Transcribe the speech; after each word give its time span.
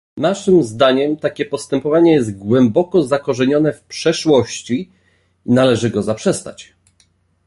Naszym 0.17 0.63
zdaniem 0.63 1.17
takie 1.17 1.45
postępowanie 1.45 2.13
jest 2.13 2.37
głęboko 2.37 3.03
zakorzenione 3.03 3.73
w 3.73 3.83
przeszłości 3.83 4.91
i 5.45 5.51
należy 5.53 5.89
go 5.89 6.03
zaprzestać 6.03 6.73